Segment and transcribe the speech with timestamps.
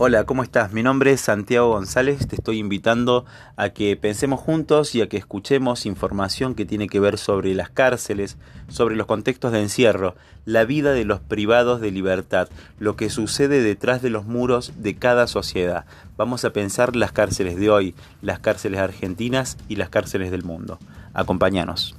[0.00, 0.72] Hola, ¿cómo estás?
[0.72, 3.24] Mi nombre es Santiago González, te estoy invitando
[3.56, 7.68] a que pensemos juntos y a que escuchemos información que tiene que ver sobre las
[7.68, 8.36] cárceles,
[8.68, 10.14] sobre los contextos de encierro,
[10.44, 12.48] la vida de los privados de libertad,
[12.78, 15.84] lo que sucede detrás de los muros de cada sociedad.
[16.16, 20.78] Vamos a pensar las cárceles de hoy, las cárceles argentinas y las cárceles del mundo.
[21.12, 21.96] Acompáñanos.